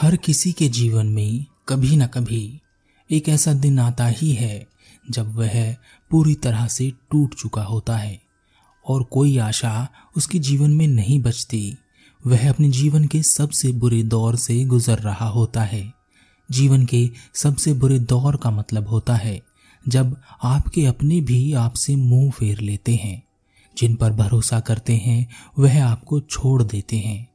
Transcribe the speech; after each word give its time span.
हर 0.00 0.16
किसी 0.16 0.52
के 0.52 0.68
जीवन 0.68 1.06
में 1.06 1.46
कभी 1.68 1.96
न 1.96 2.06
कभी 2.06 2.60
एक 3.10 3.28
ऐसा 3.28 3.52
दिन 3.52 3.78
आता 3.78 4.06
ही 4.06 4.32
है 4.32 4.66
जब 5.10 5.34
वह 5.34 5.76
पूरी 6.10 6.34
तरह 6.34 6.66
से 6.66 6.92
टूट 7.10 7.34
चुका 7.34 7.62
होता 7.62 7.96
है 7.96 8.22
और 8.86 9.02
कोई 9.02 9.38
आशा 9.38 9.88
उसके 10.16 10.38
जीवन 10.38 10.70
में 10.70 10.86
नहीं 10.88 11.20
बचती। 11.22 11.76
वह 12.26 12.50
अपने 12.50 12.68
जीवन 12.68 13.04
के 13.04 13.22
सबसे 13.22 13.72
बुरे 13.72 14.02
दौर 14.02 14.36
से 14.36 14.64
गुजर 14.64 14.98
रहा 14.98 15.28
होता 15.28 15.62
है। 15.62 15.94
जीवन 16.50 16.86
के 16.86 17.10
सबसे 17.34 17.72
बुरे 17.72 17.98
दौर 17.98 18.36
का 18.36 18.50
मतलब 18.50 18.88
होता 18.88 19.14
है 19.14 19.42
जब 19.88 20.16
आपके 20.42 20.86
अपने 20.86 21.20
भी 21.20 21.52
आपसे 21.52 21.96
मुँह 21.96 22.30
फेर 22.30 22.60
लेते 22.60 22.94
हैं। 22.94 23.22
जिन 23.78 23.94
पर 23.94 24.12
भरोसा 24.12 24.60
करते 24.60 24.96
हैं, 24.96 25.28
वह 25.58 25.84
आपको 25.84 26.20
छोड़ 26.20 26.62
देते 26.62 26.96
हैं। 26.96 27.29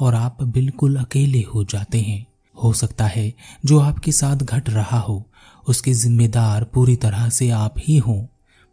और 0.00 0.14
आप 0.14 0.42
बिल्कुल 0.42 0.96
अकेले 0.96 1.44
हो 1.54 1.64
जाते 1.64 2.00
हैं। 2.00 2.26
हो 2.62 2.72
सकता 2.72 3.06
है 3.06 3.32
जो 3.64 3.80
आपके 3.80 4.12
साथ 4.12 4.36
घट 4.36 4.70
रहा 4.70 4.98
हो, 4.98 5.30
उसके 5.68 5.94
जिम्मेदार 5.94 6.64
पूरी 6.64 6.96
तरह 6.96 7.28
से 7.28 7.50
आप 7.50 7.74
ही 7.78 7.98
हों। 7.98 8.20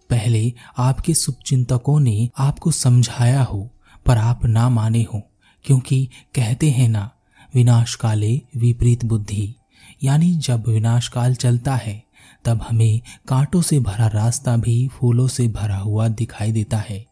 पहले 0.09 0.53
आपके 0.77 1.13
शुभचिंतकों 1.13 1.99
ने 1.99 2.29
आपको 2.37 2.71
समझाया 2.71 3.43
हो, 3.43 3.69
पर 4.05 4.17
आप 4.17 4.45
ना 4.45 4.69
माने 4.69 5.03
हो, 5.13 5.21
क्योंकि 5.63 6.09
कहते 6.35 6.71
हैं 6.71 6.89
ना 6.89 7.09
विनाश 7.53 7.95
काले 7.95 8.41
विपरीत 8.55 9.05
बुद्धि। 9.05 9.55
यानी 10.03 10.35
जब 10.35 10.67
विनाश 10.67 11.07
काल 11.07 11.35
चलता 11.35 11.75
है, 11.75 12.03
तब 12.45 12.61
हमें 12.69 13.01
कांटों 13.27 13.61
से 13.61 13.79
भरा 13.79 14.07
रास्ता 14.07 14.57
भी 14.57 14.87
फूलों 14.87 15.27
से 15.27 15.47
भरा 15.47 15.77
हुआ 15.77 16.07
दिखाई 16.07 16.51
देता 16.51 16.77
है, 16.77 17.05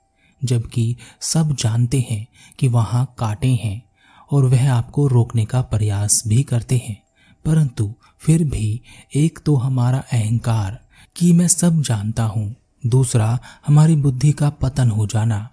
जबकि 0.44 0.96
सब 1.22 1.56
जानते 1.56 2.08
हैं 2.10 2.28
कि 2.60 2.68
वहाँ 2.68 3.16
कांटे 3.18 3.48
हैं। 3.48 3.91
और 4.32 4.46
वह 4.46 4.72
आपको 4.74 5.08
रोकने 5.08 5.46
का 5.46 5.62
प्रयास 5.62 6.24
भी 6.28 6.42
करते 6.44 6.82
हैं। 6.86 7.02
परंतु 7.46 7.94
फिर 8.20 8.44
भी 8.44 8.82
एक 9.16 9.40
तो 9.46 9.56
हमारा 9.56 10.04
अहंकार 10.14 10.80
कि 11.16 11.32
मैं 11.34 11.48
सब 11.48 11.82
जानता 11.82 12.24
हूँ, 12.24 12.56
दूसरा 12.86 13.40
हमारी 13.68 13.96
बुद्धि 13.96 14.32
का 14.32 14.50
पतन 14.50 14.90
हो 14.90 15.08
जाना 15.08 15.48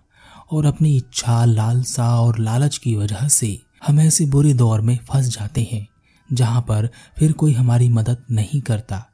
और 0.53 0.67
अपनी 0.67 0.97
इच्छा, 0.97 1.45
लालसा 1.45 2.20
और 2.20 2.39
लालच 2.39 2.79
की 2.79 2.95
वजह 2.97 3.29
से 3.29 3.59
हम 3.87 4.01
ऐसे 4.01 4.27
बुरे 4.27 4.53
दौर 4.55 4.81
में 4.81 4.98
फंस 5.09 5.29
जाते 5.29 5.69
हैं, 5.73 5.87
जहाँ 6.29 6.61
पर 6.61 6.89
फिर 7.19 7.33
कोई 7.33 7.53
हमारी 7.53 7.89
मदद 7.89 8.25
नहीं 8.31 8.61
करता। 8.61 9.05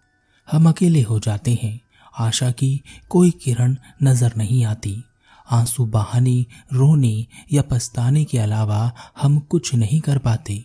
हम 0.48 0.68
अकेले 0.68 1.02
हो 1.02 1.18
जाते 1.20 1.58
हैं, 1.62 1.80
आशा 2.18 2.50
की 2.50 2.80
कोई 3.08 3.30
किरण 3.42 3.76
नज़र 4.02 4.32
नहीं 4.36 4.64
आती। 4.64 5.02
आँसू 5.50 5.86
बहाने, 5.86 6.46
रोने 6.72 7.26
या 7.52 7.62
पछताने 7.62 8.24
के 8.24 8.38
अलावा 8.38 8.92
हम 9.22 9.38
कुछ 9.38 9.74
नहीं 9.74 10.00
कर 10.00 10.18
पाते। 10.18 10.64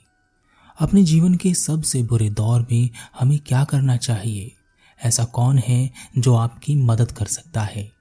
अपने 0.80 1.04
जीवन 1.04 1.36
के 1.36 1.54
सबसे 1.54 2.04
बुरे 2.04 2.30
दौर 2.30 2.68
में 2.72 2.90
हमें 3.20 3.40
क्या 3.40 3.64
करना 3.64 3.98
चाहिए? 3.98 4.52
ऐसा 5.06 5.26
कौन 5.26 5.58
है 5.58 5.92
जो 6.18 6.36
आपकी 6.36 6.76
मदद 6.76 7.12
कर 7.12 7.26
सकता 7.26 7.62
है? 7.62 7.92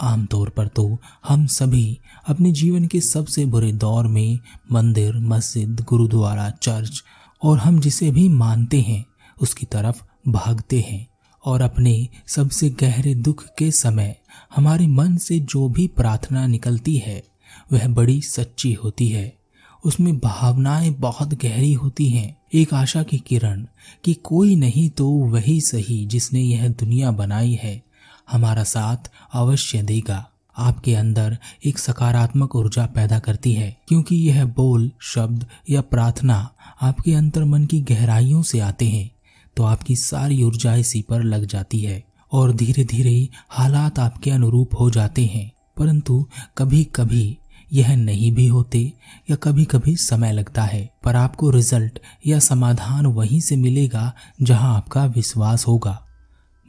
आमतौर 0.00 0.48
पर 0.48 0.68
तो 0.68 0.98
हम 1.28 1.46
सभी 1.46 1.98
अपने 2.28 2.52
जीवन 2.52 2.86
के 2.86 3.00
सबसे 3.00 3.44
बुरे 3.44 3.72
दौर 3.72 4.06
में 4.06 4.38
मंदिर, 4.72 5.14
मस्जिद, 5.16 5.86
गुरुद्वारा, 5.88 6.50
चर्च 6.50 7.04
और 7.42 7.58
हम 7.58 7.80
जिसे 7.80 8.10
भी 8.10 8.28
मानते 8.28 8.80
हैं, 8.80 9.06
उसकी 9.42 9.66
तरफ़ 9.66 10.02
भागते 10.28 10.80
हैं 10.80 11.08
और 11.44 11.60
अपने 11.60 12.08
सबसे 12.26 12.70
गहरे 12.70 13.14
दुख 13.14 13.44
के 13.58 13.70
समय 13.70 14.19
हमारे 14.56 14.86
मन 14.86 15.16
से 15.16 15.38
जो 15.38 15.68
भी 15.68 15.86
प्रार्थना 15.86 16.46
निकलती 16.46 16.96
है, 16.96 17.24
वह 17.72 17.88
बड़ी 17.88 18.20
सच्ची 18.20 18.72
होती 18.72 19.08
है। 19.08 19.36
उसमें 19.84 20.18
भावनाएँ 20.18 20.90
बहुत 20.90 21.34
गहरी 21.34 21.72
होती 21.72 22.08
हैं। 22.08 22.36
एक 22.54 22.74
आशा 22.74 23.02
की 23.02 23.18
किरण 23.18 23.66
कि 24.04 24.14
कोई 24.14 24.56
नहीं 24.56 24.90
तो 24.90 25.10
वही 25.10 25.60
सही 25.60 26.06
जिसने 26.06 26.40
यह 26.40 26.68
दुनिया 26.68 27.10
बनाई 27.10 27.58
है। 27.62 27.82
हमारा 28.30 28.64
साथ 28.64 29.10
अवश्य 29.32 29.82
देगा। 29.82 30.30
आपके 30.58 30.94
अंदर 30.94 31.38
एक 31.64 31.78
सकारात्मक 31.78 32.56
ऊर्जा 32.56 32.86
पैदा 32.86 33.18
करती 33.18 33.52
है। 33.52 33.80
क्योंकि 33.88 34.16
यह 34.16 34.44
बोल, 34.44 34.90
शब्द 35.00 35.46
या 35.70 35.80
प्रार्थना 35.80 36.54
आपके 36.82 37.14
अंतर 37.14 37.44
मन 37.44 37.64
की 37.64 37.80
गहराइयों 37.80 38.42
से 38.42 38.60
आते 38.60 38.88
हैं 38.88 39.10
तो 39.56 39.62
आपकी 39.62 39.96
सारी 39.96 40.42
ऊर्जा 40.42 40.74
इसी 40.74 41.02
पर 41.02 41.22
लग 41.22 41.46
जाती 41.46 41.80
है। 41.80 42.04
और 42.32 42.52
धीरे 42.52 42.84
धीरे 42.84 43.28
हालात 43.48 43.98
आपके 43.98 44.30
अनुरूप 44.30 44.70
हो 44.80 44.90
जाते 44.90 45.26
हैं। 45.26 45.52
परंतु 45.76 46.26
कभी 46.58 46.84
कभी 46.84 47.38
यह 47.72 47.96
नहीं 47.96 48.32
भी 48.32 48.46
होते 48.46 48.92
या 49.30 49.36
कभी 49.36 49.64
कभी 49.64 49.96
समय 49.96 50.32
लगता 50.32 50.62
है, 50.62 50.90
पर 51.04 51.16
आपको 51.16 51.50
रिज़ल्ट 51.50 51.98
या 52.26 52.38
समाधान 52.38 53.06
वहीं 53.06 53.40
से 53.40 53.56
मिलेगा 53.56 54.12
जहाँ 54.42 54.76
आपका 54.76 55.04
विश्वास 55.04 55.66
होगा। 55.66 56.06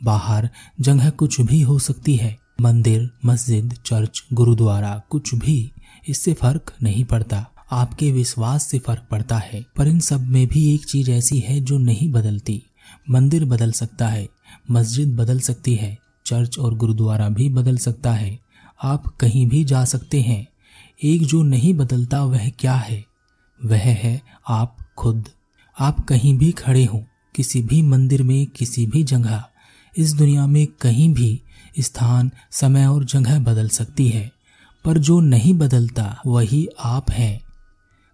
बाहर 0.03 0.49
जगह 0.81 1.09
कुछ 1.09 1.41
भी 1.41 1.61
हो 1.61 1.79
सकती 1.79 2.15
है, 2.15 2.37
मंदिर, 2.61 3.09
मस्जिद, 3.25 3.73
चर्च, 3.85 4.23
गुरुद्वारा, 4.33 5.01
कुछ 5.09 5.35
भी, 5.35 5.71
इससे 6.09 6.33
फ़र्क 6.33 6.73
नहीं 6.83 7.05
पड़ता। 7.05 7.47
आपके 7.71 8.11
विश्वास 8.11 8.65
से 8.65 8.79
फ़र्क 8.79 9.07
पड़ता 9.11 9.37
है, 9.37 9.65
पर 9.77 9.87
इन 9.87 9.99
सब 9.99 10.27
में 10.27 10.47
भी 10.47 10.75
एक 10.75 10.85
चीज़ 10.85 11.11
ऐसी 11.11 11.39
है 11.39 11.59
जो 11.59 11.77
नहीं 11.77 12.11
बदलती। 12.11 12.63
मंदिर 13.09 13.45
बदल 13.45 13.71
सकता 13.71 14.07
है 14.07 14.29
मस्जिद 14.71 15.15
बदल 15.15 15.39
सकती 15.39 15.75
है, 15.75 15.99
चर्च 16.25 16.59
और 16.59 16.75
गुरुद्वारा 16.75 17.29
भी 17.29 17.49
बदल 17.49 17.77
सकता 17.77 18.13
है। 18.13 18.39
आप 18.83 19.07
कहीं 19.07 19.47
भी 19.47 19.63
जा 19.63 19.85
सकते 19.85 20.21
हैं। 20.21 20.47
एक 21.03 21.23
जो 21.23 21.43
नहीं 21.43 21.73
बदलता 21.73 22.23
वह 22.23 22.49
क्या 22.49 22.73
है? 22.73 23.05
वह 23.65 23.81
है 23.81 24.21
आप 24.49 24.77
खुद। 24.97 25.29
आप 25.79 26.05
कहीं 26.05 26.37
भी 26.37 26.51
खड़े 26.51 26.85
हो, 26.85 27.05
किसी 27.35 27.61
भी 27.61 27.81
मंदिर 27.81 28.23
में, 28.23 28.45
किसी 28.45 28.87
भी 28.87 29.03
जगह, 29.03 29.43
इस 29.97 30.13
दुनिया 30.13 30.47
में 30.47 30.67
कहीं 30.81 31.13
भी 31.13 31.41
स्थान, 31.79 32.31
समय 32.51 32.87
और 32.87 33.03
जगह 33.05 33.39
बदल 33.39 33.69
सकती 33.69 34.09
है। 34.09 34.31
पर 34.85 34.97
जो 34.97 35.19
नहीं 35.19 35.53
बदलता, 35.53 36.21
वही 36.27 36.67
आप 36.79 37.11
हैं। 37.11 37.41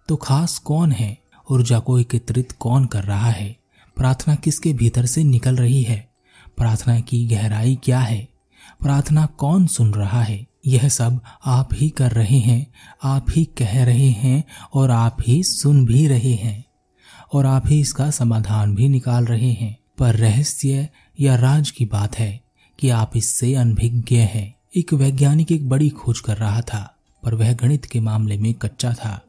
तो 0.08 0.16
खास 0.16 0.58
कौन 0.58 0.92
है? 0.92 1.18
ऊर्जा 1.50 1.78
को 1.78 1.98
एकत्रित 1.98 2.52
कौन 2.52 2.86
कर 2.86 3.04
रहा 3.04 3.30
है? 3.30 3.56
प्रार्थना 3.96 4.34
किसके 4.34 4.72
भीतर 4.72 5.06
से 5.06 5.24
निकल 5.24 5.56
रही 5.56 5.82
है? 5.82 6.07
प्रार्थना 6.58 7.00
की 7.00 7.26
गहराई 7.26 7.78
क्या 7.84 8.00
है? 8.00 8.28
प्रार्थना 8.80 9.26
कौन 9.26 9.66
सुन 9.66 9.94
रहा 9.94 10.22
है? 10.22 10.46
यह 10.66 10.88
सब 10.88 11.20
आप 11.46 11.68
ही 11.74 11.90
कर 11.90 12.10
रहे 12.10 12.38
हैं, 12.38 12.66
आप 13.04 13.26
ही 13.36 13.44
कह 13.44 13.84
रहे 13.84 14.08
हैं 14.08 14.44
और 14.74 14.90
आप 14.90 15.16
ही 15.26 15.42
सुन 15.42 15.86
भी 15.86 16.06
रहे 16.06 16.34
हैं 16.34 16.64
और 17.32 17.46
आप 17.46 17.62
ही 17.66 17.80
इसका 17.80 18.10
समाधान 18.10 18.74
भी 18.74 18.88
निकाल 18.88 19.24
रहे 19.24 19.52
हैं। 19.52 19.78
पर 19.98 20.16
रहस्य 20.16 20.88
या 21.20 21.36
राज 21.36 21.70
की 21.70 21.84
बात 21.84 22.18
है 22.18 22.40
कि 22.78 22.88
आप 22.88 23.16
इससे 23.16 23.54
अनभिज्ञ 23.54 24.16
हैं। 24.16 24.54
एक 24.76 24.92
वैज्ञानिक 24.92 25.52
एक 25.52 25.68
बड़ी 25.68 25.88
खोज 25.88 26.20
कर 26.20 26.36
रहा 26.36 26.60
था, 26.60 26.96
पर 27.22 27.34
वह 27.34 27.52
गणित 27.52 27.84
के 27.84 28.00
मामले 28.00 28.38
में 28.38 28.54
कच्चा 28.54 28.92
था। 28.92 29.20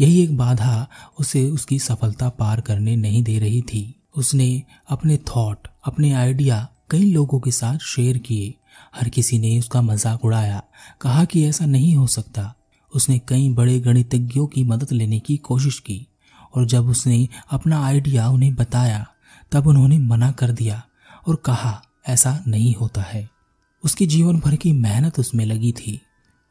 यही 0.00 0.22
एक 0.22 0.36
बाधा 0.36 0.88
उसे 1.20 1.44
उसकी 1.44 1.78
सफलता 1.78 2.28
पार 2.28 2.60
करने 2.60 2.96
नहीं 2.96 3.22
दे 3.22 3.38
रही 3.38 3.62
थी। 3.62 3.99
उसने 4.14 4.62
अपने 4.88 5.16
थॉट 5.26 5.68
अपने 5.86 6.12
आइडिया 6.12 6.66
कई 6.90 7.12
लोगों 7.12 7.40
के 7.40 7.50
साथ 7.50 7.78
शेयर 7.78 8.18
किए। 8.18 8.54
हर 8.94 9.08
किसी 9.08 9.38
ने 9.38 9.58
उसका 9.58 9.82
मज़ाक 9.82 10.24
उड़ाया, 10.24 10.62
कहा 11.00 11.24
कि 11.24 11.44
ऐसा 11.44 11.66
नहीं 11.66 11.94
हो 11.96 12.06
सकता। 12.06 12.54
उसने 12.92 13.18
कई 13.18 13.48
बड़े 13.48 13.78
गणितज्ञों 13.80 14.46
की 14.46 14.64
मदद 14.64 14.92
लेने 14.92 15.18
की 15.20 15.36
कोशिश 15.36 15.78
की, 15.78 16.06
और 16.54 16.66
जब 16.66 16.88
उसने 16.88 17.28
अपना 17.50 17.84
आइडिया 17.84 18.28
उन्हें 18.28 18.54
बताया, 18.54 19.06
तब 19.52 19.66
उन्होंने 19.66 19.98
मना 19.98 20.30
कर 20.32 20.52
दिया 20.52 20.82
और 21.28 21.36
कहा, 21.36 21.80
ऐसा 22.08 22.38
नहीं 22.46 22.74
होता 22.74 23.02
है। 23.02 23.28
उसके 23.84 24.06
जीवन 24.06 24.40
भर 24.40 24.56
की 24.56 24.72
मेहनत 24.72 25.18
उसमें 25.18 25.44
लगी 25.46 25.72
थी। 25.72 26.00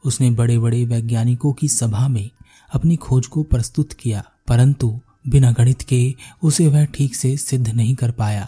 उसने 0.03 0.29
बड़े 0.31 0.57
बड़े 0.59 0.83
वैज्ञानिकों 0.85 1.53
की 1.53 1.67
सभा 1.67 2.07
में 2.07 2.29
अपनी 2.73 2.95
खोज 2.95 3.27
को 3.27 3.43
प्रस्तुत 3.43 3.93
किया, 3.93 4.23
परंतु 4.47 4.99
बिना 5.29 5.51
गणित 5.51 5.81
के 5.81 6.01
उसे 6.43 6.67
वह 6.67 6.85
ठीक 6.85 7.15
से 7.15 7.35
सिद्ध 7.37 7.67
नहीं 7.69 7.95
कर 7.95 8.11
पाया। 8.11 8.47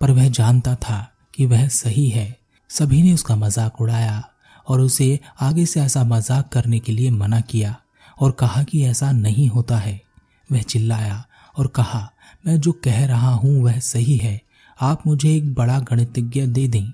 पर 0.00 0.10
वह 0.10 0.28
जानता 0.28 0.74
था 0.74 0.98
कि 1.34 1.46
वह 1.46 1.66
सही 1.68 2.08
है। 2.08 2.36
सभी 2.70 3.02
ने 3.02 3.12
उसका 3.12 3.36
मज़ाक 3.36 3.80
उड़ाया 3.80 4.22
और 4.66 4.80
उसे 4.80 5.18
आगे 5.40 5.64
से 5.66 5.80
ऐसा 5.80 6.04
मज़ाक 6.04 6.48
करने 6.48 6.78
के 6.78 6.92
लिए 6.92 7.10
मना 7.10 7.40
किया 7.40 7.74
और 8.18 8.32
कहा 8.32 8.62
कि 8.62 8.84
ऐसा 8.84 9.10
नहीं 9.12 9.48
होता 9.48 9.76
है। 9.76 10.00
वह 10.48 10.62
चिल्लाया 10.62 11.24
और 11.56 11.66
कहा, 11.66 12.08
मैं 12.46 12.60
जो 12.60 12.72
कह 12.84 13.04
रहा 13.06 13.30
हूँ 13.30 13.62
वह 13.64 13.78
सही 13.80 14.16
है। 14.16 14.40
आप 14.78 15.06
मुझे 15.06 15.34
एक 15.36 15.54
बड़ा 15.54 15.78
गणितज्ञ 15.80 16.46
दे 16.46 16.66
दें 16.68 16.92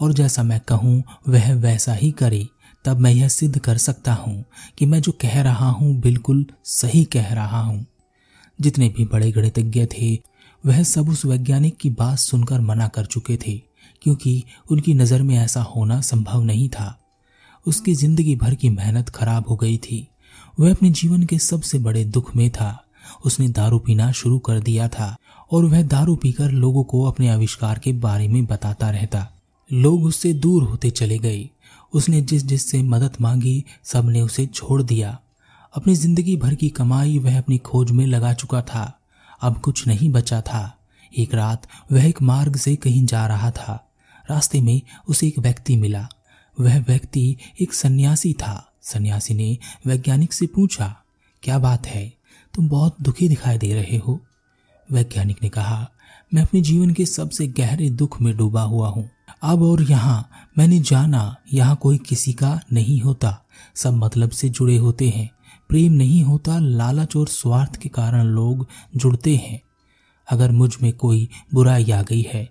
और 0.00 0.12
जैसा 0.12 0.42
मैं 0.42 0.60
कहूँ 0.60 1.02
वह 1.28 1.52
वैसा 1.54 1.94
ही 1.94 2.10
करे। 2.12 2.46
तब 2.84 2.98
मैं 2.98 3.10
यह 3.10 3.28
सिद्ध 3.28 3.58
कर 3.58 3.78
सकता 3.78 4.12
हूँ 4.14 4.44
कि 4.78 4.86
मैं 4.86 5.00
जो 5.02 5.12
कह 5.12 5.40
रहा 5.42 5.68
हूँ 5.70 5.94
बिल्कुल 6.00 6.44
सही 6.64 7.04
कह 7.04 7.32
रहा 7.34 7.60
हूँ। 7.60 7.84
जितने 8.60 8.88
भी 8.88 9.04
बड़े 9.04 9.32
गणितज्ञ 9.32 9.86
थे, 9.86 10.18
वह 10.66 10.82
सब 10.82 11.08
उस 11.08 11.24
वैज्ञानिक 11.24 11.76
की 11.76 11.90
बात 11.90 12.18
सुनकर 12.18 12.60
मना 12.60 12.88
कर 12.88 13.06
चुके 13.06 13.36
थे, 13.36 13.62
क्योंकि 14.02 14.44
उनकी 14.70 14.94
नज़र 14.94 15.22
में 15.22 15.36
ऐसा 15.36 15.62
होना 15.62 16.00
संभव 16.00 16.42
नहीं 16.42 16.68
था। 16.68 16.98
उसकी 17.66 17.94
ज़िंदगी 17.94 18.36
भर 18.36 18.54
की 18.54 18.68
मेहनत 18.68 19.08
खराब 19.08 19.44
हो 19.48 19.56
गई 19.56 19.76
थी। 19.76 20.08
वह 20.60 20.70
अपने 20.70 20.90
जीवन 20.90 21.22
के 21.22 21.38
सबसे 21.38 21.78
बड़े 21.78 22.04
दुख 22.04 22.36
में 22.36 22.50
था। 22.50 22.84
उसने 23.24 23.48
दारू 23.48 23.78
पीना 23.78 24.12
शुरू 24.12 24.38
कर 24.38 24.60
दिया 24.60 24.88
था, 24.88 25.16
और 25.52 25.64
वह 25.64 25.82
दारू 25.82 26.16
पीकर 26.16 26.50
लोगों 26.50 26.84
को 26.84 27.04
अपने 27.04 27.28
आविष्कार 27.28 27.78
के 27.78 27.92
बारे 27.92 28.28
में 28.28 28.46
बताता 28.46 28.90
रहता। 28.90 29.32
लोग 29.72 30.04
उससे 30.04 30.32
दूर 30.32 30.62
होते 30.62 30.90
चले 30.90 31.18
गए। 31.18 31.50
उसने 31.94 32.20
जिस 32.20 32.44
जिससे 32.44 32.82
मदद 32.82 33.12
मांगी 33.20 33.64
सबने 33.84 34.20
उसे 34.20 34.46
छोड़ 34.46 34.82
दिया। 34.82 35.20
अपनी 35.76 35.94
ज़िंदगी 35.94 36.36
भर 36.36 36.54
की 36.54 36.68
कमाई 36.68 37.18
वह 37.18 37.38
अपनी 37.38 37.58
खोज 37.58 37.90
में 37.90 38.06
लगा 38.06 38.32
चुका 38.34 38.62
था। 38.62 39.00
अब 39.42 39.60
कुछ 39.60 39.86
नहीं 39.86 40.08
बचा 40.10 40.40
था। 40.40 40.78
एक 41.18 41.34
रात 41.34 41.66
वह 41.92 42.04
एक 42.04 42.22
मार्ग 42.22 42.56
से 42.56 42.76
कहीं 42.76 43.04
जा 43.06 43.26
रहा 43.26 43.50
था। 43.50 43.90
रास्ते 44.30 44.60
में 44.60 44.80
उसे 45.08 45.26
एक 45.26 45.38
व्यक्ति 45.38 45.76
मिला। 45.76 46.08
वह 46.60 46.78
व्यक्ति 46.80 47.36
एक 47.60 47.74
सन्यासी 47.74 48.32
था। 48.32 48.72
सन्यासी 48.82 49.34
ने 49.34 49.58
वैज्ञानिक 49.86 50.32
से 50.32 50.46
पूछा, 50.46 50.96
क्या 51.42 51.58
बात 51.58 51.86
है? 51.86 52.12
तुम 52.54 52.68
बहुत 52.68 52.96
दुखी 53.02 53.28
दिखाई 53.28 53.58
दे 53.58 53.74
रहे 53.74 53.96
हो? 53.96 54.20
वैज्ञानिक 54.92 55.42
ने 55.42 55.48
कहा, 55.48 55.88
मैं 56.34 56.42
अपने 56.42 56.60
जीवन 56.60 56.90
के 56.90 57.06
सबसे 57.06 57.46
गहरे 57.46 57.90
दुख 57.90 58.20
में 58.22 58.36
डूबा 58.36 58.62
हुआ 58.62 58.88
हूँ। 58.88 59.10
अब 59.42 59.62
और 59.62 59.82
यहाँ 59.82 60.28
मैंने 60.58 60.80
जाना 60.80 61.36
यहाँ 61.52 61.76
कोई 61.76 61.98
किसी 61.98 62.32
का 62.32 62.60
नहीं 62.72 63.00
होता। 63.00 63.42
सब 63.74 63.94
मतलब 63.94 64.30
से 64.30 64.48
जुड़े 64.48 64.76
होते 64.76 65.08
हैं। 65.08 65.35
प्रेम 65.70 65.92
नहीं 65.92 66.22
होता, 66.24 66.58
लालच 66.58 67.16
और 67.16 67.28
स्वार्थ 67.28 67.76
के 67.76 67.88
कारण 67.90 68.26
लोग 68.26 68.66
जुड़ते 68.96 69.36
हैं। 69.36 69.60
अगर 70.28 70.50
मुझमें 70.52 70.92
कोई 70.94 71.28
बुराई 71.54 71.90
आ 71.90 72.02
गई 72.02 72.24
है 72.28 72.48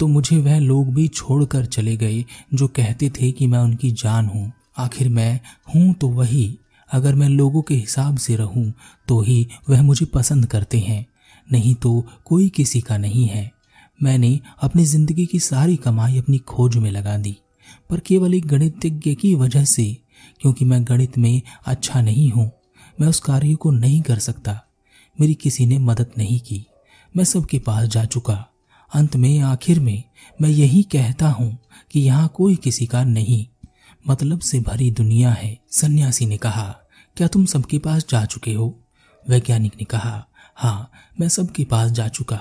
तो 0.00 0.06
मुझे 0.08 0.36
वह 0.38 0.58
लोग 0.58 0.92
भी 0.94 1.06
छोड़कर 1.08 1.64
चले 1.66 1.96
गए 1.96 2.24
जो 2.54 2.66
कहते 2.68 3.08
थे 3.10 3.30
कि 3.32 3.46
मैं 3.46 3.58
उनकी 3.58 3.90
जान 3.92 4.26
हूँ। 4.26 4.52
आखिर 4.78 5.08
मैं 5.08 5.40
हूँ 5.68 5.92
तो 5.94 6.08
वही। 6.08 6.58
अगर 6.90 7.14
मैं 7.14 7.28
लोगों 7.28 7.62
के 7.62 7.74
हिसाब 7.74 8.16
से 8.16 8.36
रहूँ 8.36 8.72
तो 9.08 9.20
ही 9.20 9.46
वह 9.70 9.82
मुझे 9.82 10.06
पसंद 10.06 10.46
करते 10.46 10.78
हैं। 10.80 11.04
नहीं 11.48 11.74
तो 11.74 12.04
कोई 12.24 12.48
किसी 12.50 12.80
का 12.80 12.98
नहीं 12.98 13.26
है। 13.26 13.50
मैंने 14.00 14.38
अपनी 14.62 14.84
ज़िंदगी 14.84 15.26
की 15.26 15.38
सारी 15.40 15.76
कमाई 15.78 16.18
अपनी 16.18 16.38
खोज 16.38 16.76
में 16.76 16.90
लगा 16.90 17.16
दी, 17.18 17.36
पर 17.90 18.00
केवल 18.00 18.34
एक 18.34 18.46
गणितज्ञ 18.46 19.14
की 19.14 19.34
वजह 19.34 19.64
से 19.66 19.96
क्योंकि 20.40 20.64
मैं 20.64 20.84
गणित 20.84 21.18
में 21.18 21.42
अच्छा 21.66 22.00
नहीं 22.00 22.30
हूँ। 22.30 22.50
मैं 23.00 23.08
उस 23.08 23.20
कार्य 23.20 23.54
को 23.54 23.70
नहीं 23.70 24.02
कर 24.02 24.18
सकता। 24.18 24.60
मेरी 25.20 25.34
किसी 25.34 25.66
ने 25.66 25.78
मदद 25.78 26.10
नहीं 26.18 26.40
की। 26.40 26.66
मैं 27.16 27.24
सबके 27.24 27.58
पास 27.58 27.88
जा 27.88 28.04
चुका। 28.04 28.46
अंत 28.94 29.16
में, 29.16 29.40
आखिर 29.40 29.80
में, 29.80 30.02
मैं 30.42 30.48
यही 30.48 30.82
कहता 30.82 31.28
हूँ 31.28 31.58
कि 31.90 32.00
यहाँ 32.00 32.28
कोई 32.28 32.56
किसी 32.56 32.86
का 32.86 33.04
नहीं। 33.04 33.46
मतलब 34.08 34.40
से 34.40 34.60
भरी 34.60 34.90
दुनिया 34.90 35.30
है, 35.30 35.58
सन्यासी 35.70 36.26
ने 36.26 36.36
कहा। 36.36 36.76
क्या 37.16 37.28
तुम 37.28 37.44
सबके 37.44 37.78
पास 37.78 38.06
जा 38.10 38.24
चुके 38.24 38.52
हो? 38.54 38.84
वैज्ञानिक 39.28 39.72
ने 39.74 39.84
कहा 39.84 40.26
हाँ 40.56 40.90
मैं 41.20 41.28
सबके 41.28 41.64
पास 41.64 41.90
जा 41.90 42.08
चुका। 42.08 42.40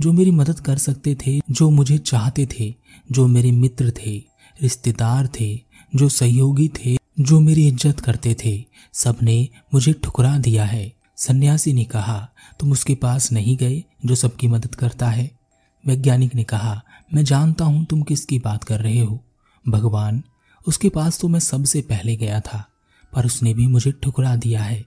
जो 0.00 0.12
मेरी 0.12 0.30
मदद 0.30 0.60
कर 0.60 0.78
सकते 0.78 1.16
थे, 1.26 1.40
जो 1.50 1.70
मुझे 1.70 1.98
चाहते 1.98 2.46
थे, 2.46 2.74
जो 3.12 3.26
मेरे 3.26 3.52
मित्र 3.52 3.90
थे, 3.90 4.24
रिश्तेदार 4.62 5.28
थे, 5.40 5.60
जो 5.96 6.08
सहयोगी 6.08 6.68
थे 6.68 6.97
जो 7.20 7.40
मेरी 7.40 7.66
इज़्ज़त 7.68 8.00
करते 8.00 8.36
थे, 8.44 8.64
सबने 8.94 9.48
मुझे 9.74 9.92
ठुकरा 9.92 10.38
दिया 10.38 10.64
है। 10.64 10.92
सन्यासी 11.16 11.72
ने 11.72 11.84
कहा, 11.84 12.28
तुम 12.60 12.72
उसके 12.72 12.94
पास 12.94 13.32
नहीं 13.32 13.56
गए 13.56 13.82
जो 14.06 14.14
सबकी 14.14 14.48
मदद 14.48 14.74
करता 14.74 15.08
है? 15.08 15.30
वैज्ञानिक 15.86 16.34
ने 16.34 16.44
कहा, 16.44 16.82
मैं 17.14 17.24
जानता 17.24 17.64
हूँ 17.64 17.84
तुम 17.84 18.02
किसकी 18.02 18.38
बात 18.38 18.64
कर 18.64 18.80
रहे 18.80 18.98
हो। 18.98 19.18
भगवान, 19.68 20.22
उसके 20.66 20.88
पास 20.88 21.20
तो 21.20 21.28
मैं 21.28 21.40
सबसे 21.40 21.80
पहले 21.80 22.16
गया 22.16 22.40
था, 22.40 22.64
पर 23.12 23.26
उसने 23.26 23.54
भी 23.54 23.66
मुझे 23.66 23.92
ठुकरा 23.92 24.36
दिया 24.36 24.62
है। 24.62 24.84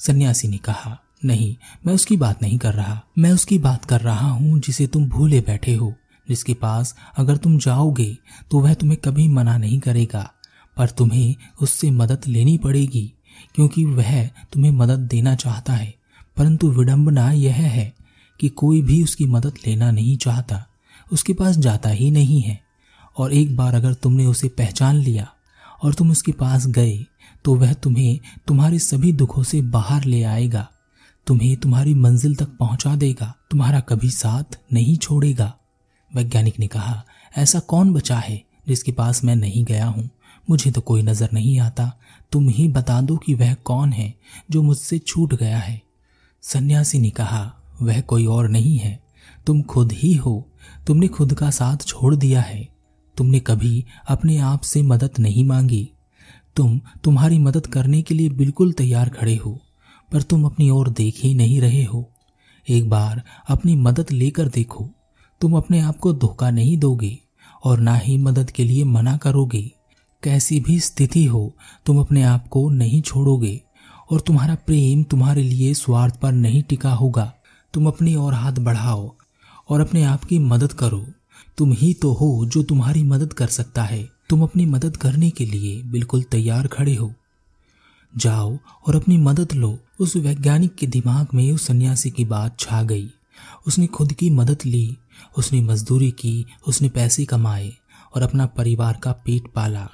सन्यासी 0.00 0.48
ने 0.48 0.58
कहा, 0.58 0.98
नहीं, 1.24 1.56
मैं 1.86 1.94
उसकी 1.94 2.16
बात 2.16 2.42
नहीं 2.42 2.58
कर 2.58 2.74
रहा। 2.74 3.00
मैं 3.18 3.32
उसकी 3.32 3.58
बात 3.58 3.84
कर 3.84 4.00
रहा 4.00 4.28
हूँ 4.28 4.60
जिसे 4.60 4.86
तुम 4.86 5.08
भूले 5.08 5.40
बैठे 5.40 5.74
हो। 5.74 5.94
जिसके 6.28 6.54
पास 6.54 6.94
अगर 7.16 7.36
तुम 7.36 7.58
जाओगे 7.58 8.16
तो 8.50 8.60
वह 8.60 8.74
तुम्हें 8.74 8.98
कभी 9.04 9.28
मना 9.28 9.56
नहीं 9.58 9.78
करेगा। 9.80 10.30
पर 10.80 10.90
तुम्हें 10.90 11.34
उससे 11.62 11.90
मदद 11.92 12.26
लेनी 12.26 12.56
पड़ेगी, 12.58 13.12
क्योंकि 13.54 13.84
वह 13.84 14.26
तुम्हें 14.52 14.70
मदद 14.72 15.00
देना 15.08 15.34
चाहता 15.34 15.72
है। 15.72 15.94
परंतु 16.36 16.70
विडंबना 16.70 17.30
यह 17.32 17.54
है 17.54 17.92
कि 18.40 18.48
कोई 18.50 18.80
भी 18.82 19.02
उसकी 19.04 19.26
मदद 19.26 19.54
लेना 19.66 19.90
नहीं 19.90 20.16
चाहता, 20.16 20.64
उसके 21.12 21.32
पास 21.32 21.56
जाता 21.58 21.88
ही 21.90 22.10
नहीं 22.10 22.40
है। 22.40 22.58
और 23.16 23.32
एक 23.32 23.56
बार 23.56 23.74
अगर 23.74 23.94
तुमने 23.94 24.26
उसे 24.26 24.48
पहचान 24.48 24.96
लिया 24.96 25.28
और 25.82 25.94
तुम 25.94 26.10
उसके 26.10 26.32
पास 26.32 26.66
गए 26.68 26.98
तो 27.44 27.54
वह 27.54 27.72
तुम्हें 27.74 28.18
तुम्हारे 28.46 28.78
सभी 28.78 29.12
दुखों 29.12 29.42
से 29.42 29.60
बाहर 29.68 30.04
ले 30.04 30.22
आएगा। 30.24 30.66
तुम्हें 31.26 31.56
तुम्हारी 31.56 31.94
मंजिल 31.94 32.34
तक 32.36 32.56
पहुँचा 32.58 32.94
देगा, 32.96 33.32
तुम्हारा 33.50 33.80
कभी 33.80 34.10
साथ 34.10 34.58
नहीं 34.72 34.96
छोड़ेगा। 34.96 35.52
वैज्ञानिक 36.12 36.58
ने 36.58 36.66
कहा, 36.66 37.02
ऐसा 37.34 37.58
कौन 37.60 37.92
बचा 37.92 38.18
है 38.18 38.42
जिसके 38.68 38.92
पास 38.92 39.24
मैं 39.24 39.36
नहीं 39.36 39.64
गया 39.64 39.86
हूँ? 39.86 40.08
मुझे 40.48 40.70
तो 40.70 40.80
कोई 40.80 41.02
नज़र 41.02 41.28
नहीं 41.32 41.58
आता। 41.60 41.90
तुम 42.32 42.48
ही 42.48 42.66
बता 42.68 43.00
दो 43.00 43.16
कि 43.16 43.34
वह 43.34 43.54
कौन 43.54 43.92
है 43.92 44.14
जो 44.50 44.62
मुझसे 44.62 44.98
छूट 44.98 45.34
गया 45.34 45.58
है। 45.58 45.80
सन्यासी 46.42 46.98
ने 46.98 47.10
कहा, 47.10 47.52
वह 47.82 48.00
कोई 48.00 48.26
और 48.26 48.48
नहीं 48.48 48.76
है। 48.78 48.98
तुम 49.46 49.62
खुद 49.62 49.92
ही 49.92 50.12
हो। 50.14 50.46
तुमने 50.86 51.08
खुद 51.08 51.34
का 51.34 51.50
साथ 51.50 51.86
छोड़ 51.86 52.14
दिया 52.14 52.40
है। 52.40 52.68
तुमने 53.16 53.40
कभी 53.40 53.84
अपने 54.08 54.36
आप 54.38 54.60
से 54.60 54.82
मदद 54.82 55.18
नहीं 55.18 55.44
मांगी। 55.44 55.88
तुम 56.56 56.80
तुम्हारी 57.04 57.38
मदद 57.38 57.66
करने 57.66 58.02
के 58.02 58.14
लिए 58.14 58.28
बिल्कुल 58.28 58.72
तैयार 58.72 59.08
खड़े 59.08 59.34
हो, 59.36 59.58
पर 60.10 60.22
तुम 60.22 60.44
अपनी 60.44 60.70
ओर 60.70 60.88
देख 60.88 61.20
ही 61.20 61.34
नहीं 61.34 61.60
रहे 61.60 61.82
हो। 61.84 62.04
एक 62.66 62.88
बार 62.90 63.22
अपनी 63.48 63.74
मदद 63.76 64.10
लेकर 64.12 64.48
देखो। 64.48 64.88
तुम 65.40 65.56
अपने 65.56 65.80
आप 65.80 65.98
को 65.98 66.12
धोखा 66.12 66.50
नहीं 66.50 66.76
दोगे, 66.78 67.16
और 67.64 67.80
ना 67.80 67.94
ही 67.94 68.16
मदद 68.18 68.50
के 68.50 68.64
लिए 68.64 68.84
मना 68.84 69.16
करोगे। 69.16 69.70
कैसी 70.22 70.60
भी 70.60 70.80
स्थिति 70.80 71.24
हो, 71.24 71.54
तुम 71.86 72.00
अपने 72.00 72.22
आप 72.22 72.48
को 72.48 72.70
नहीं 72.70 73.02
छोड़ोगे 73.02 73.60
और 74.10 74.20
तुम्हारा 74.20 74.54
प्रेम 74.54 75.02
तुम्हारे 75.02 75.42
लिए 75.42 75.74
स्वार्थ 75.74 76.20
पर 76.20 76.32
नहीं 76.32 76.62
टिका 76.62 76.92
होगा। 76.92 77.34
तुम 77.74 77.86
अपनी 77.86 78.14
ओर 78.14 78.34
हाथ 78.34 78.52
बढ़ाओ 78.52 79.14
और 79.68 79.80
अपने 79.80 80.02
आप 80.02 80.24
की 80.24 80.38
मदद 80.38 80.72
करो। 80.72 81.06
तुम 81.58 81.72
ही 81.72 81.94
तो 81.94 82.12
हो 82.12 82.46
जो 82.46 82.62
तुम्हारी 82.62 83.02
मदद 83.02 83.32
कर 83.32 83.46
सकता 83.46 83.82
है। 83.82 84.08
तुम 84.28 84.42
अपनी 84.42 84.66
मदद 84.66 84.96
करने 84.96 85.30
के 85.30 85.46
लिए 85.46 85.82
बिल्कुल 85.82 86.22
तैयार 86.22 86.66
खड़े 86.66 86.94
हो। 86.94 87.14
जाओ 88.16 88.58
और 88.86 88.96
अपनी 88.96 89.18
मदद 89.18 89.48
लो। 89.54 89.78
उस 90.00 90.16
वैज्ञानिक 90.16 90.74
के 90.74 90.86
दिमाग 90.86 91.26
में 91.34 91.52
उस 91.52 91.66
सन्यासी 91.66 92.10
की 92.10 92.24
बात 92.24 92.60
छा 92.60 92.82
गई। 92.82 93.10
उसने 93.66 93.86
खुद 93.86 94.12
की 94.12 94.30
मदद 94.30 94.58
ली, 94.64 94.96
उसने 95.38 95.60
मजदूरी 95.60 96.10
की, 96.10 96.46
उसने 96.68 96.88
पैसे 96.88 97.24
कमाए 97.24 97.72
और 98.14 98.22
अपना 98.22 98.46
परिवार 98.46 99.00
का 99.02 99.12
पेट 99.12 99.42
पाला। 99.54 99.88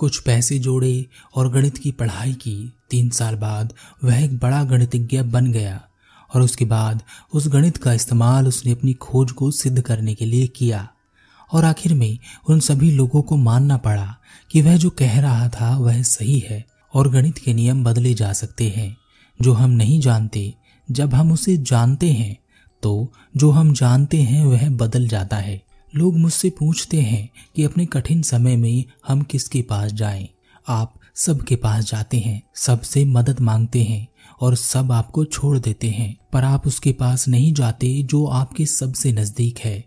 कुछ 0.00 0.20
पैसे 0.20 0.58
जोड़े 0.58 1.06
और 1.34 1.50
गणित 1.52 1.78
की 1.78 1.90
पढ़ाई 1.92 2.32
की। 2.32 2.72
तीन 2.90 3.08
साल 3.10 3.34
बाद 3.36 3.72
वह 4.04 4.22
एक 4.24 4.38
बड़ा 4.38 4.62
गणितज्ञ 4.64 5.22
बन 5.22 5.50
गया 5.52 5.80
और 6.30 6.42
उसके 6.42 6.64
बाद 6.64 7.02
उस 7.32 7.48
गणित 7.48 7.76
का 7.76 7.92
इस्तेमाल 7.92 8.48
उसने 8.48 8.72
अपनी 8.72 8.92
खोज 9.00 9.32
को 9.32 9.50
सिद्ध 9.50 9.80
करने 9.80 10.14
के 10.14 10.24
लिए 10.24 10.46
किया 10.46 10.88
और 11.52 11.64
आखिर 11.64 11.94
में 11.94 12.18
उन 12.48 12.60
सभी 12.60 12.90
लोगों 12.90 13.22
को 13.22 13.36
मानना 13.36 13.76
पड़ा 13.76 14.16
कि 14.50 14.62
वह 14.62 14.76
जो 14.76 14.90
कह 14.90 15.20
रहा 15.20 15.48
था 15.50 15.76
वह 15.78 16.02
सही 16.02 16.38
है 16.40 16.64
और 16.94 17.08
गणित 17.08 17.38
के 17.38 17.54
नियम 17.54 17.84
बदले 17.84 18.14
जा 18.14 18.32
सकते 18.32 18.68
हैं। 18.68 18.96
जो 19.40 19.52
हम 19.52 19.70
नहीं 19.70 20.00
जानते, 20.00 20.52
जब 20.88 21.14
हम 21.14 21.32
उसे 21.32 21.56
जानते 21.56 22.12
हैं 22.12 22.36
तो 22.82 23.12
जो 23.36 23.50
हम 23.50 23.72
जानते 23.72 24.22
हैं 24.22 24.44
वह 24.44 24.68
बदल 24.76 25.06
जाता 25.08 25.36
है। 25.36 25.60
लोग 25.94 26.18
मुझसे 26.18 26.50
पूछते 26.50 27.00
हैं 27.00 27.30
कि 27.56 27.64
अपने 27.64 27.86
कठिन 27.86 28.22
समय 28.22 28.56
में 28.56 28.84
हम 29.08 29.22
किसके 29.22 29.62
पास 29.62 29.92
जाएँ? 29.92 30.28
आप 30.68 30.94
सबके 31.14 31.56
पास 31.56 31.84
जाते 31.84 32.18
हैं, 32.18 32.42
सबसे 32.54 33.04
मदद 33.04 33.40
मांगते 33.40 33.82
हैं 33.82 34.08
और 34.40 34.56
सब 34.56 34.92
आपको 34.92 35.24
छोड़ 35.24 35.58
देते 35.58 35.90
हैं। 35.90 36.16
पर 36.32 36.44
आप 36.44 36.66
उसके 36.66 36.92
पास 36.92 37.28
नहीं 37.28 37.54
जाते 37.54 38.02
जो 38.02 38.26
आपके 38.26 38.66
सबसे 38.66 39.12
नज़दीक 39.12 39.58
है। 39.58 39.84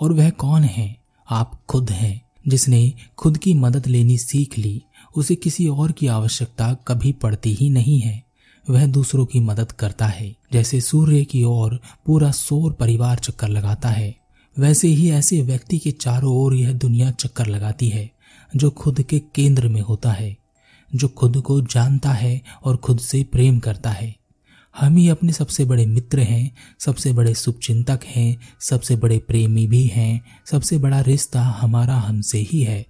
और 0.00 0.12
वह 0.12 0.30
कौन 0.30 0.62
है? 0.62 0.96
आप 1.30 1.66
खुद 1.68 1.90
हैं। 1.90 2.22
जिसने 2.48 2.92
खुद 3.18 3.38
की 3.38 3.54
मदद 3.54 3.86
लेनी 3.86 4.18
सीख 4.18 4.58
ली, 4.58 4.82
उसे 5.16 5.34
किसी 5.34 5.66
और 5.66 5.92
की 5.92 6.06
आवश्यकता 6.06 6.74
कभी 6.74 7.12
पड़ती 7.12 7.54
ही 7.54 7.70
नहीं 7.70 8.00
है। 8.00 8.22
वह 8.70 8.86
दूसरों 8.86 9.26
की 9.26 9.40
मदद 9.40 9.72
करता 9.72 10.06
है। 10.06 10.36
जैसे 10.52 10.80
सूर्य 10.80 11.24
की 11.24 11.44
ओर 11.44 11.80
पूरा 12.06 12.30
सौर 12.30 12.72
परिवार 12.72 13.18
चक्कर 13.18 13.48
लगाता 13.48 13.88
है। 13.88 14.21
वैसे 14.58 14.88
ही 14.88 15.10
ऐसे 15.10 15.42
व्यक्ति 15.42 15.78
के 15.78 15.90
चारों 15.90 16.34
ओर 16.34 16.54
यह 16.54 16.72
दुनिया 16.72 17.10
चक्कर 17.10 17.46
लगाती 17.46 17.88
है, 17.88 18.10
जो 18.56 18.70
खुद 18.70 19.02
के 19.02 19.18
केंद्र 19.34 19.68
में 19.68 19.80
होता 19.80 20.12
है, 20.12 20.36
जो 20.94 21.08
खुद 21.08 21.40
को 21.40 21.60
जानता 21.60 22.10
है 22.10 22.40
और 22.64 22.76
खुद 22.76 22.98
से 22.98 23.22
प्रेम 23.24 23.58
करता 23.58 23.90
है। 23.90 24.14
हम 24.80 24.96
ही 24.96 25.08
अपने 25.08 25.32
सबसे 25.32 25.64
बड़े 25.64 25.86
मित्र 25.86 26.20
हैं, 26.20 26.56
सबसे 26.78 27.12
बड़े 27.12 27.34
शुभचिंतक 27.34 28.00
हैं, 28.06 28.36
सबसे 28.60 28.96
बड़े 28.96 29.18
प्रेमी 29.18 29.66
भी 29.66 29.84
हैं, 29.84 30.20
सबसे 30.46 30.78
बड़ा 30.78 31.00
रिश्ता 31.00 31.42
हमारा 31.42 31.96
हमसे 31.96 32.38
ही 32.38 32.62
है। 32.62 32.86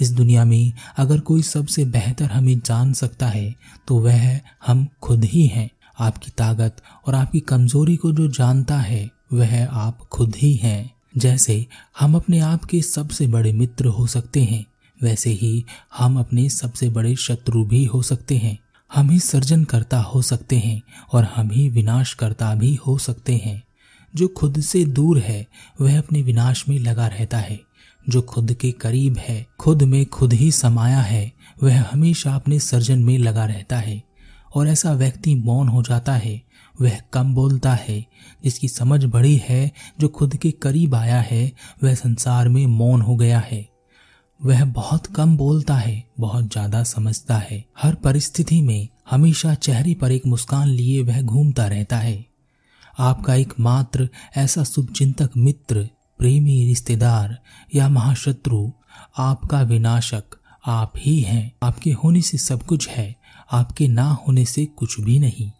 इस 0.00 0.10
दुनिया 0.10 0.44
में 0.44 0.72
अगर 0.96 1.20
कोई 1.20 1.42
सबसे 1.42 1.84
बेहतर 1.84 2.24
हमें 2.24 2.58
जान 2.58 2.92
सकता 2.92 3.28
है 3.28 3.54
तो 3.88 3.98
वह 3.98 4.40
हम 4.66 4.86
खुद 5.02 5.24
ही 5.24 5.46
हैं। 5.46 5.70
आपकी 5.98 6.30
ताकत 6.30 6.76
और 7.06 7.14
आपकी 7.14 7.40
कमज़ोरी 7.40 7.96
को 7.96 8.12
जो 8.12 8.28
जानता 8.28 8.78
है, 8.78 9.10
वह 9.32 9.64
आप 9.66 9.98
खुद 9.98 10.36
ही 10.36 10.54
हैं। 10.54 10.93
जैसे 11.16 11.66
हम 12.00 12.14
अपने 12.14 12.38
आप 12.38 12.64
के 12.64 12.82
सबसे 12.82 13.26
बड़े 13.26 13.52
मित्र 13.52 13.86
हो 13.86 14.06
सकते 14.06 14.44
हैं, 14.44 14.66
वैसे 15.02 15.30
ही 15.30 15.64
हम 15.98 16.18
अपने 16.18 16.48
सबसे 16.48 16.88
बड़े 16.88 17.16
शत्रु 17.16 17.64
भी 17.64 17.84
हो 17.84 18.02
सकते 18.02 18.36
हैं। 18.36 18.58
हम 18.94 19.10
ही 19.10 19.20
सर्जन 19.20 19.64
करता 19.64 19.98
हो 19.98 20.22
सकते 20.22 20.56
हैं 20.56 20.82
और 21.12 21.24
हम 21.24 21.50
ही 21.50 21.68
विनाश 21.68 22.14
करता 22.14 22.54
भी 22.54 22.74
हो 22.74 22.98
सकते 22.98 23.34
हैं। 23.36 23.62
जो 24.16 24.28
खुद 24.28 24.60
से 24.60 24.84
दूर 24.84 25.18
है, 25.18 25.46
वह 25.80 25.98
अपने 25.98 26.22
विनाश 26.22 26.64
में 26.68 26.78
लगा 26.78 27.06
रहता 27.06 27.38
है। 27.38 27.60
जो 28.08 28.22
खुद 28.22 28.52
के 28.52 28.72
करीब 28.72 29.18
है, 29.18 29.46
खुद 29.58 29.82
में 29.82 30.06
खुद 30.06 30.32
ही 30.32 30.52
समाया 30.52 31.00
है, 31.00 31.32
वह 31.62 31.84
हमेशा 31.92 32.34
अपने 32.34 32.58
सर्जन 32.58 32.98
में 32.98 33.18
लगा 33.18 33.44
रहता 33.44 33.78
है। 33.78 34.02
और 34.54 34.68
ऐसा 34.68 34.92
व्यक्ति 34.92 35.34
मौन 35.34 35.68
हो 35.68 35.82
जाता 35.82 36.14
है 36.14 36.42
वह 36.80 37.00
कम 37.12 37.34
बोलता 37.34 37.74
है। 37.74 38.06
जिसकी 38.44 38.68
समझ 38.68 39.04
बड़ी 39.04 39.36
है, 39.48 39.72
जो 40.00 40.08
खुद 40.08 40.36
के 40.36 40.50
करीब 40.50 40.94
आया 40.94 41.20
है, 41.20 41.52
वह 41.84 41.94
संसार 41.94 42.48
में 42.48 42.66
मौन 42.66 43.02
हो 43.02 43.16
गया 43.16 43.38
है। 43.38 43.68
वह 44.42 44.64
बहुत 44.64 45.06
कम 45.06 45.36
बोलता 45.36 45.74
है, 45.74 46.04
बहुत 46.20 46.52
ज़्यादा 46.52 46.82
समझता 46.82 47.36
है। 47.36 47.64
हर 47.78 47.94
परिस्थिति 47.94 48.62
में 48.62 48.88
हमेशा 49.10 49.54
चेहरे 49.54 49.94
पर 49.94 50.12
एक 50.12 50.26
मुस्कान 50.26 50.68
लिए 50.68 51.02
वह 51.02 51.22
घूमता 51.22 51.66
रहता 51.66 51.96
है। 51.96 52.24
आपका 52.98 53.34
एकमात्र 53.34 54.08
ऐसा 54.36 54.64
शुभचिंतक 54.64 55.30
मित्र, 55.36 55.88
प्रेमी 56.18 56.64
रिश्तेदार 56.64 57.38
या 57.74 57.88
महाशत्रु, 57.88 58.72
आपका 59.18 59.62
विनाशक, 59.62 60.24
आप 60.66 60.92
ही 60.96 61.20
हैं। 61.20 61.52
आपके 61.62 61.92
होने 61.92 62.20
से 62.20 62.38
सब 62.38 62.62
कुछ 62.62 62.88
है, 62.88 63.14
आपके 63.52 63.88
ना 63.88 64.08
होने 64.10 64.44
से 64.44 64.66
कुछ 64.66 65.00
भी 65.00 65.18
नहीं। 65.18 65.50